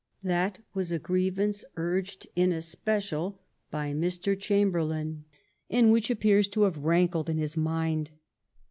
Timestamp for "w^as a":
0.75-0.97